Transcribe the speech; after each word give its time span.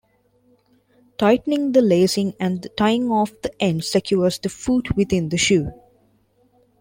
Tightening 1.19 1.73
the 1.73 1.81
lacing 1.83 2.33
and 2.39 2.67
tying 2.75 3.11
off 3.11 3.39
the 3.43 3.51
ends 3.61 3.91
secures 3.91 4.39
the 4.39 4.49
foot 4.49 4.95
within 4.95 5.29
the 5.29 5.37
shoe. 5.37 5.71